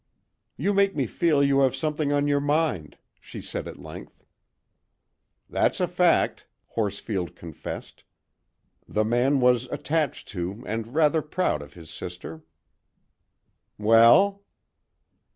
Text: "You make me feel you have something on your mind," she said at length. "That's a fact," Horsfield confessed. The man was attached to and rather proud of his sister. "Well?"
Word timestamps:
"You 0.57 0.73
make 0.73 0.95
me 0.95 1.05
feel 1.05 1.43
you 1.43 1.59
have 1.59 1.75
something 1.75 2.11
on 2.11 2.27
your 2.27 2.39
mind," 2.41 2.97
she 3.19 3.39
said 3.39 3.67
at 3.67 3.77
length. 3.77 4.25
"That's 5.47 5.79
a 5.79 5.87
fact," 5.87 6.47
Horsfield 6.69 7.35
confessed. 7.35 8.03
The 8.87 9.05
man 9.05 9.41
was 9.41 9.65
attached 9.65 10.27
to 10.29 10.63
and 10.65 10.95
rather 10.95 11.21
proud 11.21 11.61
of 11.61 11.73
his 11.73 11.91
sister. 11.91 12.41
"Well?" 13.77 14.41